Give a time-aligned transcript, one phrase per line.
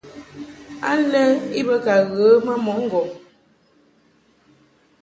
[0.91, 1.21] Alɛ
[1.59, 3.07] i be ka ghə ma mɔʼ ŋgɔŋ.